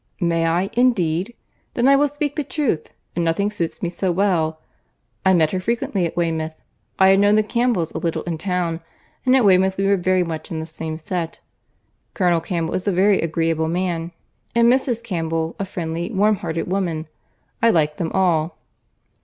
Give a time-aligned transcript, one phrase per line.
[0.19, 4.59] "May I, indeed?—Then I will speak the truth, and nothing suits me so well.
[5.23, 6.55] I met her frequently at Weymouth.
[6.97, 8.79] I had known the Campbells a little in town;
[9.27, 11.39] and at Weymouth we were very much in the same set.
[12.15, 14.11] Colonel Campbell is a very agreeable man,
[14.55, 15.03] and Mrs.
[15.03, 17.07] Campbell a friendly, warm hearted woman.
[17.61, 18.57] I like them all."